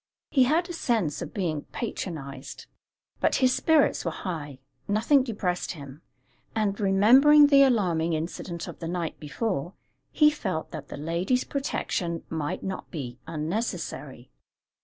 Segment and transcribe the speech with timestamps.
[0.31, 2.65] He had a sense of being patronized;
[3.19, 6.01] but his spirits were high nothing depressed him;
[6.55, 9.75] and, remembering the alarming incident of the night before,
[10.11, 14.31] he felt that the lady's protection might not be unnecessary.